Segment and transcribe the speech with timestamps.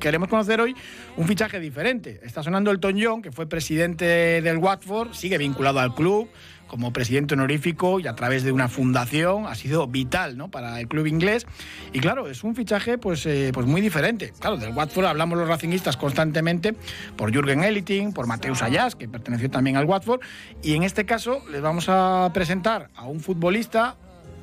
[0.00, 0.76] Queremos conocer hoy
[1.16, 2.20] un fichaje diferente.
[2.22, 4.04] Está sonando el John, que fue presidente
[4.42, 6.28] del Watford, sigue vinculado al club
[6.66, 11.06] como presidente honorífico y a través de una fundación ha sido vital para el club
[11.06, 11.46] inglés.
[11.92, 14.32] Y claro, es un fichaje pues, eh, pues muy diferente.
[14.38, 16.74] Claro, del Watford hablamos los racinguistas constantemente
[17.16, 20.20] por Jürgen Eliting, por Mateus Ayas, que perteneció también al Watford.
[20.62, 23.96] Y en este caso les vamos a presentar a un futbolista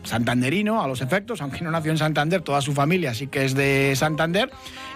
[0.04, 3.56] santanderino a los efectos, aunque no nació en Santander, toda su familia sí que es
[3.56, 4.50] de Santander,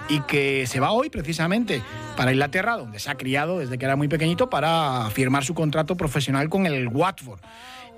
[0.10, 1.82] y que se va hoy precisamente
[2.16, 5.96] para Inglaterra, donde se ha criado desde que era muy pequeñito, para firmar su contrato
[5.96, 7.40] profesional con el Watford.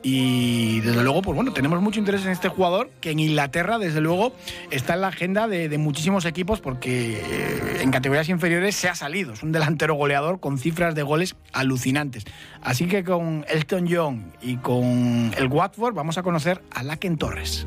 [0.02, 3.99] Y desde luego, pues bueno, tenemos mucho interés en este jugador que en Inglaterra, desde
[3.99, 4.34] luego,
[4.71, 9.34] está en la agenda de, muchísimos equipos porque eh, en categorías inferiores se ha salido.
[9.34, 12.26] Es un delantero goleador con cifras de goles alucinantes.
[12.62, 17.66] Así que con Elton John y con el Watford vamos a conocer a Laken Torres.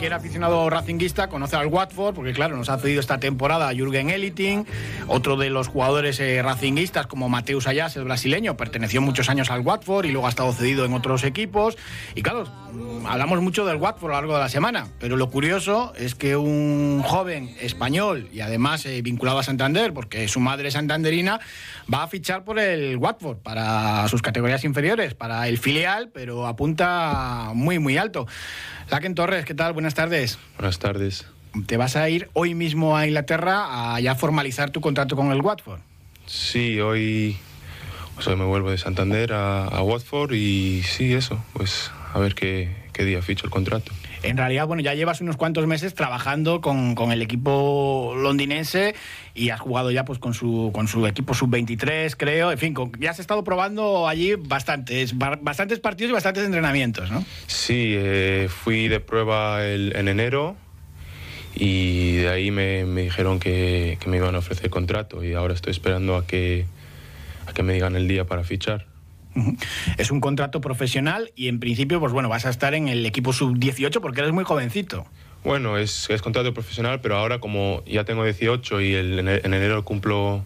[0.00, 4.08] Cualquier aficionado racinguista conoce al Watford, porque claro, nos ha cedido esta temporada a Jürgen
[4.08, 4.64] Eliting,
[5.08, 9.60] otro de los jugadores eh, racinguistas como Mateus Ayas, el brasileño, perteneció muchos años al
[9.60, 11.76] Watford y luego ha estado cedido en otros equipos.
[12.14, 15.28] Y claro, mm, hablamos mucho del Watford a lo largo de la semana, pero lo
[15.28, 20.68] curioso es que un joven español y además eh, vinculado a Santander, porque su madre
[20.68, 21.40] es santanderina,
[21.92, 27.50] va a fichar por el Watford para sus categorías inferiores, para el filial, pero apunta
[27.52, 28.26] muy, muy alto.
[28.90, 29.72] Laken Torres, ¿qué tal?
[29.72, 30.38] Buenas tardes.
[30.58, 31.24] Buenas tardes.
[31.66, 35.40] ¿Te vas a ir hoy mismo a Inglaterra a ya formalizar tu contrato con el
[35.40, 35.78] Watford?
[36.26, 37.36] Sí, hoy,
[38.16, 42.74] pues hoy me vuelvo de Santander a, Watford y sí, eso, pues a ver qué,
[42.92, 46.94] qué día ficho el contrato en realidad, bueno, ya llevas unos cuantos meses trabajando con,
[47.10, 48.94] el equipo londinense
[49.34, 52.52] y has jugado ya pues con su, con su equipo sub-23, creo.
[52.52, 57.24] En fin, ya has estado probando allí bastantes, bastantes partidos y bastantes entrenamientos, ¿no?
[57.46, 60.56] Sí, eh, fui de prueba en enero
[61.54, 65.72] y de ahí me, dijeron que, que, me iban a ofrecer contrato y ahora estoy
[65.72, 66.66] esperando a que,
[67.46, 68.89] a que me digan el día para fichar.
[69.96, 73.32] Es un contrato profesional y en principio, pues bueno, vas a estar en el equipo
[73.32, 75.06] sub-18 porque eres muy jovencito.
[75.44, 80.44] Bueno, es, contrato profesional, pero ahora como ya tengo 18 y en enero cumplo,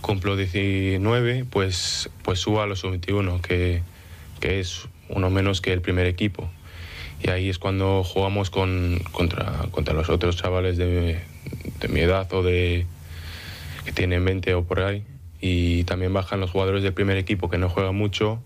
[0.00, 3.82] cumplo 19, pues, pues subo a los sub-21, que,
[4.40, 6.50] que, es uno menos que el primer equipo.
[7.22, 11.20] Y ahí es cuando jugamos con, contra, contra los otros chavales de,
[11.80, 12.86] de mi edad o de
[13.84, 15.04] que tienen 20 o por ahí
[15.40, 18.40] y también bajan los jugadores del primer equipo que no juegan mucho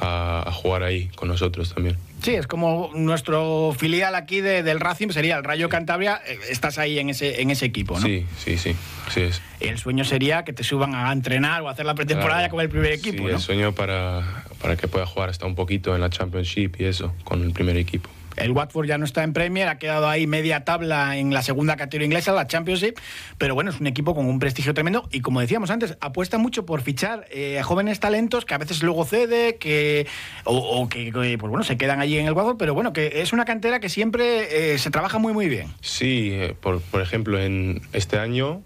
[0.00, 1.96] a, jugar ahí con nosotros también.
[2.22, 6.98] Sí, es como nuestro filial aquí del Racing sería el Rayo Cantabria, eh, estás ahí
[6.98, 8.06] en ese, en ese equipo, ¿no?
[8.06, 8.74] Sí, sí, sí,
[9.16, 9.40] es.
[9.60, 12.68] El sueño sería que te suban a entrenar o a hacer la pretemporada con el
[12.68, 16.10] primer equipo, sí, el sueño para, para que pueda jugar hasta un poquito en la
[16.10, 18.10] Championship y eso, con el primer equipo.
[18.38, 21.76] El Watford ya no está en Premier, ha quedado ahí media tabla en la segunda
[21.76, 22.98] categoría inglesa, la Championship,
[23.36, 26.64] pero bueno, es un equipo con un prestigio tremendo y como decíamos antes, apuesta mucho
[26.64, 30.06] por fichar eh, jóvenes talentos que a veces luego cede, que
[30.44, 33.44] o, que pues bueno, se quedan allí en el Watford, pero bueno, que es una
[33.44, 35.68] cantera que siempre eh, se trabaja muy muy bien.
[35.80, 38.62] Sí, eh, por, por ejemplo, en este año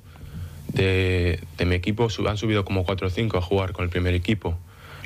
[0.68, 4.14] de, de mi equipo han subido como 4 o 5 a jugar con el primer
[4.14, 4.58] equipo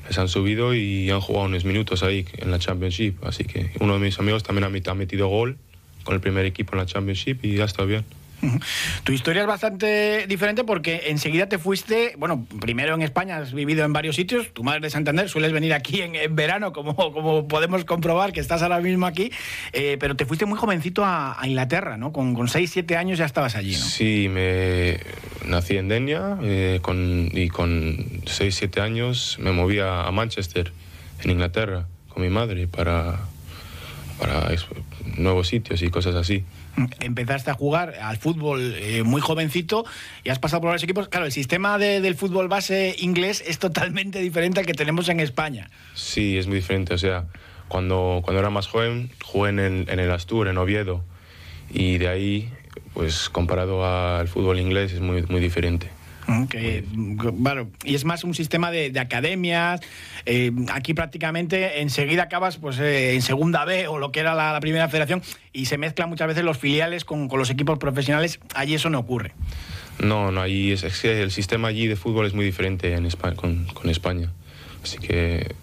[0.08, 3.24] les han subido y han jugado unos minutos ahí en la Championship.
[3.24, 5.56] Así que uno de mis amigos también ha metido gol
[6.04, 8.04] con el primer equipo en la Championship y ya está bien.
[9.04, 13.84] Tu historia es bastante diferente porque enseguida te fuiste, bueno, primero en España has vivido
[13.84, 18.32] en varios sitios, tu madre de Santander, sueles venir aquí en, verano, como, podemos comprobar
[18.32, 19.30] que estás ahora mismo aquí,
[19.72, 22.12] eh, pero te fuiste muy jovencito a, Inglaterra, ¿no?
[22.12, 23.74] Con, con 6, 7 años ya estabas allí.
[23.74, 24.98] Sí, me
[25.44, 30.72] nací en Denia eh, con, y con 6, 7 años me moví a, Manchester,
[31.22, 33.20] en Inglaterra, con mi madre para,
[34.18, 34.48] para
[35.16, 36.44] nuevos sitios y cosas así
[37.00, 39.84] empezaste a jugar al fútbol eh, muy jovencito
[40.24, 41.08] y has pasado por varios equipos.
[41.08, 45.70] Claro, el sistema del fútbol base inglés es totalmente diferente al que tenemos en España.
[45.94, 46.94] Sí, es muy diferente.
[46.94, 47.26] O sea,
[47.68, 51.02] cuando, cuando era más joven jugué en el, en el Astur, en Oviedo,
[51.70, 52.52] y de ahí,
[52.94, 55.90] pues comparado al fútbol inglés, es muy, muy diferente.
[56.50, 59.80] Que, bueno, y es más un sistema de, academias.
[60.24, 64.58] Eh, aquí prácticamente enseguida acabas pues, eh, en segunda B o lo que era la,
[64.60, 68.40] primera federación y se mezclan muchas veces los filiales con, los equipos profesionales.
[68.54, 69.32] Allí eso no ocurre.
[70.00, 73.66] No, no, allí es, el sistema allí de fútbol es muy diferente en España, con,
[73.66, 74.32] con España.
[74.82, 75.54] Así que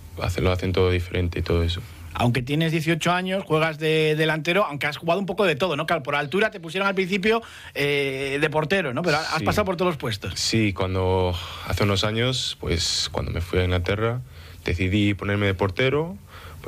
[0.41, 1.81] lo hacen todo diferente y todo eso
[2.13, 5.85] aunque tienes 18 años, juegas de delantero, aunque has jugado un poco de todo, ¿no?
[5.85, 7.41] Claro, por altura te pusieron al principio
[7.73, 9.01] eh, de portero, ¿no?
[9.01, 10.33] Pero has pasado por todos los puestos.
[10.39, 11.35] Sí, cuando
[11.67, 14.21] hace unos años, pues cuando me fui a Inglaterra,
[14.63, 16.15] decidí ponerme de portero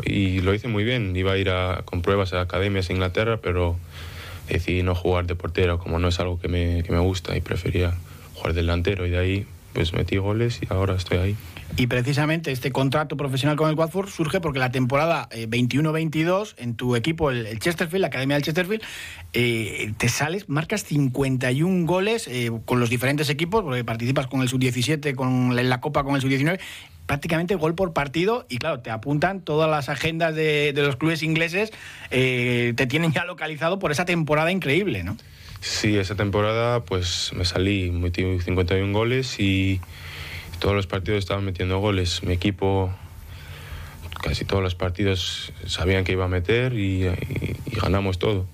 [0.03, 1.15] y lo hice muy bien.
[1.15, 3.77] Iba a ir a, con pruebas a academias en Inglaterra, pero
[4.47, 7.41] decidí no jugar de portero, como no es algo que me, que me gusta y
[7.41, 7.93] prefería
[8.33, 11.35] jugar delantero y de ahí pues metí goles y ahora estoy ahí.
[11.77, 16.75] Y precisamente este contrato profesional con el Watford surge porque la temporada 21-22 eh, en
[16.75, 18.81] tu equipo, el, Chesterfield, la Academia del Chesterfield,
[19.33, 24.47] eh, te sales, marcas 51 goles eh, con los diferentes equipos, porque participas con el
[24.47, 26.59] sub-17, con la Copa con el sub-19
[27.05, 31.21] prácticamente gol por partido y claro, te apuntan todas las agendas de, de los clubes
[31.21, 31.71] ingleses,
[32.09, 35.15] te tienen ya localizado por esa temporada increíble, ¿no?
[35.65, 39.81] Sí, esa temporada pues me salí, metí 51 goles y
[40.59, 42.21] todos los partidos estaban metiendo goles.
[42.21, 42.93] Mi equipo,
[44.21, 47.09] casi todos los partidos sabían que iba a meter y,
[47.81, 48.45] ganamos todo.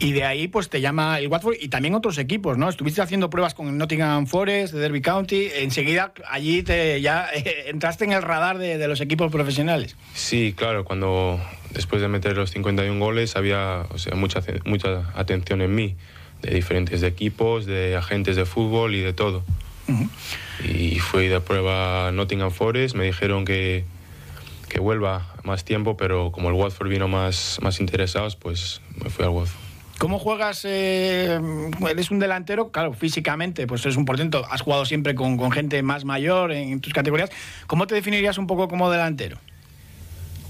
[0.00, 2.68] Y de ahí pues te llama el Watford y también otros equipos, ¿no?
[2.68, 7.28] Estuviste haciendo pruebas con el Nottingham Forest, de Derby County, enseguida allí te ya
[7.66, 9.96] entraste en el radar de, de, los equipos profesionales.
[10.14, 15.62] Sí, claro, cuando después de meter los 51 goles había o sea, mucha, mucha atención
[15.62, 15.96] en mí,
[16.42, 19.44] de diferentes equipos, de agentes de fútbol y de todo.
[20.64, 23.84] Y fui de prueba a Nottingham Forest, me dijeron que,
[24.68, 29.24] que vuelva más tiempo, pero como el Watford vino más, más interesados, pues me fui
[29.24, 29.68] al Watford.
[29.98, 30.64] ¿Cómo juegas?
[30.64, 31.40] Eh,
[31.90, 35.82] eres un delantero, claro, físicamente, pues eres un portento, has jugado siempre con, con gente
[35.82, 37.30] más mayor en tus categorías.
[37.66, 39.38] ¿Cómo te definirías un poco como delantero?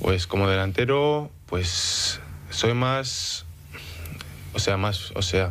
[0.01, 3.47] Pues como delantero, pues soy más,
[4.53, 5.51] o sea, más, o sea,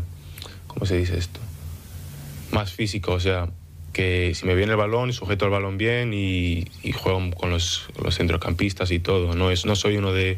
[0.68, 1.40] ¿cómo se dice esto?
[2.52, 3.50] Más físico, o sea,
[3.98, 8.16] que si me viene el balón, sujeto el balón bien y, juego con los, los,
[8.16, 9.34] centrocampistas y todo.
[9.34, 10.38] No, es, no soy uno de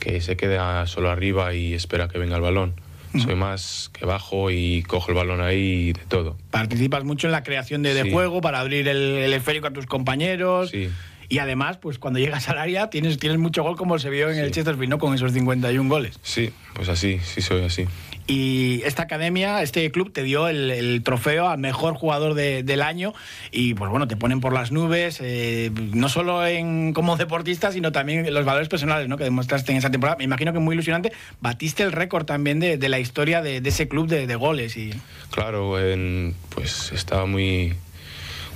[0.00, 0.58] que se quede
[0.88, 2.74] solo arriba y espera que venga el balón.
[3.22, 6.36] Soy más que bajo y cojo el balón ahí y de todo.
[6.50, 10.70] Participas mucho en la creación de, juego para abrir el, el, esférico a tus compañeros.
[10.70, 10.90] Sí.
[11.28, 14.38] Y además, pues cuando llegas al área tienes, tienes mucho gol como se vio en
[14.38, 14.98] el Chesterfield, ¿no?
[14.98, 16.18] Con esos 51 goles.
[16.22, 17.86] Sí, pues así, sí soy así.
[18.26, 23.14] Y esta academia, este club te dio el, trofeo al mejor jugador del año
[23.52, 27.92] y pues bueno, te ponen por las nubes, eh, no solo en, como deportista, sino
[27.92, 29.16] también los valores personales ¿no?
[29.16, 30.18] que demostraste en esa temporada.
[30.18, 31.12] Me imagino que muy ilusionante.
[31.40, 34.76] Batiste el récord también de, la historia de, ese club de, goles.
[34.76, 34.90] Y...
[35.30, 35.76] Claro,
[36.50, 37.74] pues estaba muy,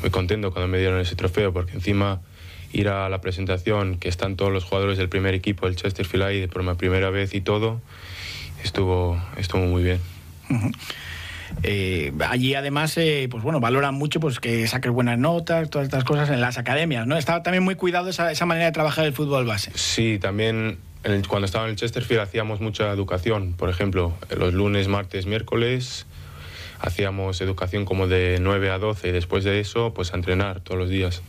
[0.01, 2.21] muy contento cuando me dieron ese trofeo porque encima
[2.73, 6.47] ir a la presentación, que están todos los jugadores del primer equipo, el Chesterfield ahí
[6.47, 7.81] por primera vez y todo,
[8.65, 10.01] estuvo, estuvo muy bien.
[11.63, 16.05] Eh, allí además, eh, pues bueno, valoran mucho pues que saques buenas notas, todas estas
[16.05, 17.17] cosas en las academias, ¿no?
[17.17, 19.73] Estaba también muy cuidado esa, esa manera de trabajar el fútbol base.
[19.75, 20.79] Sí, también
[21.29, 26.07] cuando estaba en el Chesterfield hacíamos mucha educación, por ejemplo, los lunes, martes, miércoles
[26.81, 30.79] hacíamos educación como de 9 a 12 y después de eso pues a entrenar todos
[30.79, 31.23] los días.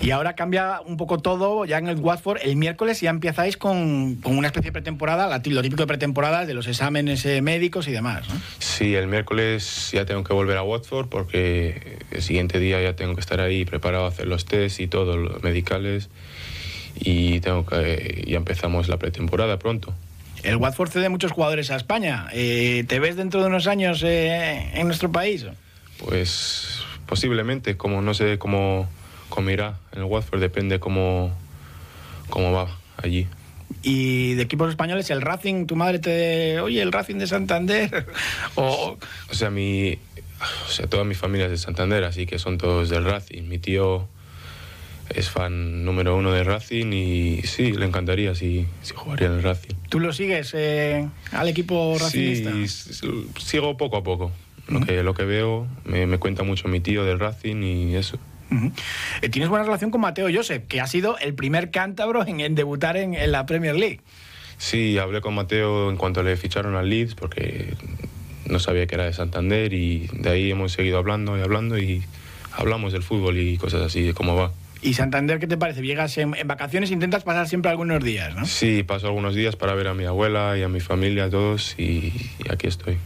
[0.00, 4.20] Y ahora cambia un poco todo, ya en el Watford, el miércoles ya empezáis con,
[4.24, 8.28] una especie de pretemporada, lo típico de pretemporada, de los exámenes eh, médicos y demás,
[8.28, 8.34] ¿no?
[8.58, 13.14] Sí, el miércoles ya tengo que volver a Watford porque el siguiente día ya tengo
[13.14, 16.10] que estar ahí preparado a hacer los tests y todo, los medicales,
[16.96, 19.94] y tengo que, ya empezamos la pretemporada pronto.
[20.42, 22.26] El Watford cede muchos jugadores a España.
[22.32, 25.46] Eh, ¿Te ves dentro de unos años eh, en nuestro país?
[25.98, 28.88] Pues posiblemente, como no sé cómo
[29.28, 31.36] como irá en el Watford, depende cómo,
[32.30, 33.26] cómo va allí.
[33.82, 36.60] Y de equipos españoles, el Racing, tu madre te.
[36.60, 38.06] Oye, el Racing de Santander.
[38.54, 38.96] o...
[39.30, 39.98] o sea, mi.
[40.66, 43.42] O sea, toda mi familia es de Santander, así que son todos del Racing.
[43.44, 44.08] Mi tío
[45.10, 49.42] es fan número uno de Racing y sí, le encantaría si, si jugaría en el
[49.42, 49.74] Racing.
[49.88, 52.52] ¿Tú lo sigues eh, al equipo racingista?
[52.52, 54.32] Sí, sigo poco a poco.
[54.68, 58.18] Lo, que, lo que veo, me, me cuenta mucho mi tío del Racing y eso.
[59.22, 62.96] Eh, tienes buena relación con Mateo Josep, que ha sido el primer cántabro en, debutar
[62.96, 64.00] en, la Premier League.
[64.58, 67.74] Sí, hablé con Mateo en cuanto le ficharon al Leeds, porque
[68.46, 72.02] no sabía que era de Santander y de ahí hemos seguido hablando y hablando y
[72.52, 74.52] hablamos del fútbol y cosas así, de cómo va.
[74.82, 75.80] ¿Y Santander qué te parece?
[75.82, 78.44] Llegas en, vacaciones, intentas pasar siempre algunos días, ¿no?
[78.44, 81.74] Sí, paso algunos días para ver a mi abuela y a mi familia, a todos,
[81.78, 82.12] y
[82.50, 82.98] aquí estoy.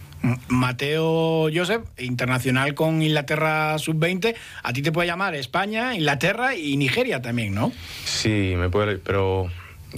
[0.49, 7.23] Mateo Joseph, internacional con Inglaterra sub-20, a ti te puede llamar España, Inglaterra y Nigeria
[7.23, 7.73] también, ¿no?
[8.05, 9.49] Sí, me puede, pero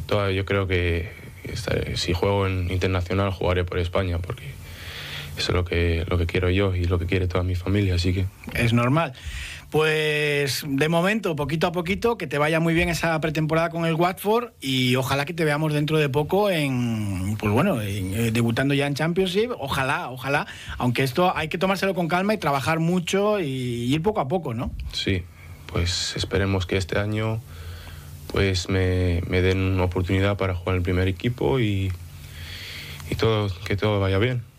[0.09, 1.11] yo creo que
[1.95, 4.45] si juego en internacional jugaré por España, porque
[5.37, 7.95] eso es lo que, lo que quiero yo y lo que quiere toda mi familia,
[7.95, 8.27] así que...
[8.55, 9.15] Es normal.
[9.71, 13.95] Pues de momento, poquito a poquito, que te vaya muy bien esa pretemporada con el
[13.95, 18.89] Watford y ojalá que te veamos dentro de poco en, pues bueno, eh, debutando ya
[18.89, 19.53] en Championship.
[19.61, 24.19] Ojalá, ojalá, aunque esto hay que tomárselo con calma y trabajar mucho y ir poco
[24.19, 24.73] a poco, ¿no?
[24.93, 25.23] Sí,
[25.67, 27.41] pues esperemos que este año
[28.33, 31.93] pues me, den una oportunidad para jugar en el primer equipo y,
[33.09, 34.50] y todo, que todo vaya bien.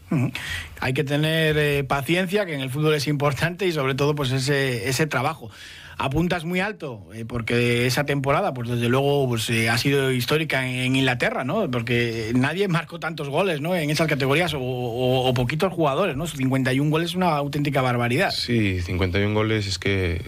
[0.79, 4.31] Hay que tener eh, paciencia, que en el fútbol es importante y sobre todo pues
[4.31, 5.49] ese, ese trabajo.
[5.97, 10.67] Apuntas muy alto, eh, porque esa temporada, pues desde luego, pues, eh, ha sido histórica
[10.67, 11.69] en, Inglaterra, ¿no?
[11.69, 13.75] Porque nadie marcó tantos goles, ¿no?
[13.75, 16.25] En esas categorías, o, poquitos jugadores, ¿no?
[16.25, 18.31] 51 goles es una auténtica barbaridad.
[18.31, 20.23] Sí, 51 goles es que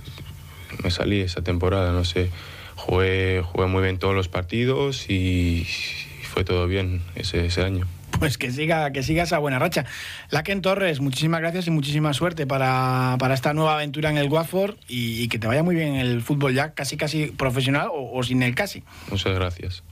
[0.84, 2.30] me salí esa temporada, no sé.
[2.75, 5.66] Jugué, jugué muy bien todos los partidos y
[6.22, 7.88] fue todo bien ese, ese año
[8.20, 9.86] pues que siga, que siga esa buena racha.
[10.29, 15.27] Laken Torres, muchísimas gracias y muchísima suerte para, esta nueva aventura en el Watford y,
[15.27, 18.55] que te vaya muy bien en el fútbol ya casi casi profesional o sin el
[18.55, 18.84] casi.
[19.10, 19.84] Muchas gracias.